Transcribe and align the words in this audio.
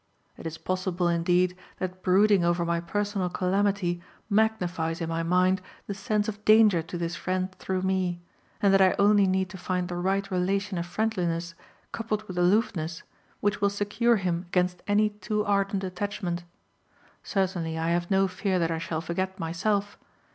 It 0.35 0.47
is 0.47 0.57
possible, 0.57 1.07
indeed, 1.07 1.55
that 1.77 2.01
brooding 2.01 2.43
over 2.43 2.65
my 2.65 2.79
personal 2.79 3.29
calamity 3.29 4.01
magnifies 4.31 4.99
in 4.99 5.07
my 5.09 5.21
mind 5.21 5.61
the 5.85 5.93
sense 5.93 6.27
of 6.27 6.43
danger 6.43 6.81
to 6.81 6.97
this 6.97 7.15
friend 7.15 7.51
through 7.59 7.83
me, 7.83 8.19
and 8.63 8.73
that 8.73 8.81
I 8.81 8.95
only 8.97 9.27
need 9.27 9.47
to 9.51 9.59
find 9.59 9.87
the 9.87 9.95
right 9.97 10.31
relation 10.31 10.79
of 10.79 10.87
friendliness 10.87 11.53
coupled 11.91 12.23
with 12.27 12.39
aloofness 12.39 13.03
which 13.41 13.61
will 13.61 13.69
secure 13.69 14.15
him 14.15 14.45
against 14.47 14.81
any 14.87 15.09
too 15.09 15.45
ardent 15.45 15.83
attachment. 15.83 16.45
Certainly 17.21 17.77
I 17.77 17.91
have 17.91 18.09
no 18.09 18.27
fear 18.27 18.57
that 18.57 18.71
I 18.71 18.79
shall 18.79 19.01
forget 19.01 19.37
myself. 19.39 19.99